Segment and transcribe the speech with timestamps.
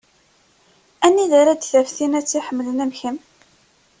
[1.05, 3.17] Anida ara d-taf tin ara tt-iḥemmlen am kemm?